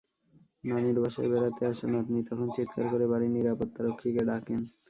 নানির 0.63 0.97
বাসায় 1.03 1.29
বেড়াতে 1.31 1.61
আসা 1.71 1.85
নাতনি 1.93 2.19
তখন 2.29 2.47
চিৎকার 2.55 2.85
করে 2.91 3.05
বাড়ির 3.11 3.31
নিরাপত্তারক্ষীকে 3.35 4.21
ডাকেন। 4.29 4.61